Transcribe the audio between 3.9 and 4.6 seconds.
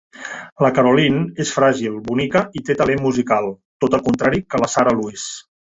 al contrari